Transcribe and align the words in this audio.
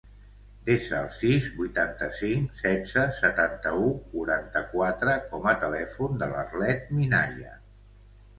Desa 0.67 0.95
el 1.07 1.09
sis, 1.17 1.49
vuitanta-cinc, 1.57 2.55
setze, 2.61 3.03
setanta-u, 3.17 3.91
quaranta-quatre 4.15 5.15
com 5.35 5.47
a 5.53 5.55
telèfon 5.67 6.19
de 6.25 6.31
l'Arlet 6.33 6.91
Minaya. 6.97 7.55